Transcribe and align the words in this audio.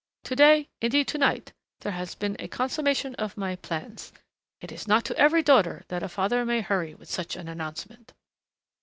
To 0.23 0.35
day 0.35 0.67
indeed 0.81 1.07
to 1.09 1.19
night 1.19 1.53
there 1.81 1.91
has 1.91 2.15
been 2.15 2.35
a 2.39 2.47
consummation 2.47 3.13
of 3.19 3.37
my 3.37 3.55
plans.... 3.57 4.11
It 4.59 4.71
is 4.71 4.87
not 4.87 5.05
to 5.05 5.15
every 5.15 5.43
daughter 5.43 5.83
that 5.89 6.01
a 6.01 6.09
father 6.09 6.43
may 6.43 6.61
hurry 6.61 6.95
with 6.95 7.07
such 7.07 7.35
an 7.35 7.47
announcement." 7.47 8.11